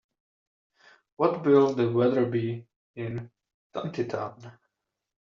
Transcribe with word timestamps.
What 1.17 1.45
will 1.45 1.75
the 1.75 1.91
weather 1.91 2.25
be 2.25 2.65
in 2.95 3.29
Tontitown? 3.71 4.51